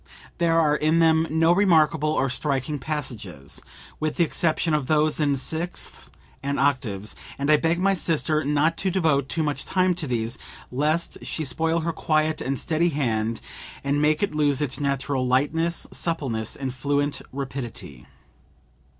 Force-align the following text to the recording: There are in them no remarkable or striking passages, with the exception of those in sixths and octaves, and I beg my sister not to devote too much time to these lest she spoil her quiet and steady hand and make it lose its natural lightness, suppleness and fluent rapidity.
There 0.39 0.59
are 0.59 0.75
in 0.75 0.97
them 0.97 1.27
no 1.29 1.51
remarkable 1.51 2.09
or 2.09 2.27
striking 2.27 2.79
passages, 2.79 3.61
with 3.99 4.15
the 4.15 4.23
exception 4.23 4.73
of 4.73 4.87
those 4.87 5.19
in 5.19 5.37
sixths 5.37 6.09
and 6.41 6.59
octaves, 6.59 7.15
and 7.37 7.51
I 7.51 7.57
beg 7.57 7.79
my 7.79 7.93
sister 7.93 8.43
not 8.43 8.77
to 8.77 8.89
devote 8.89 9.29
too 9.29 9.43
much 9.43 9.63
time 9.63 9.93
to 9.93 10.07
these 10.07 10.39
lest 10.71 11.19
she 11.21 11.45
spoil 11.45 11.81
her 11.81 11.93
quiet 11.93 12.41
and 12.41 12.57
steady 12.59 12.89
hand 12.89 13.41
and 13.83 14.01
make 14.01 14.23
it 14.23 14.33
lose 14.33 14.59
its 14.59 14.79
natural 14.79 15.27
lightness, 15.27 15.85
suppleness 15.91 16.55
and 16.55 16.73
fluent 16.73 17.21
rapidity. 17.31 18.07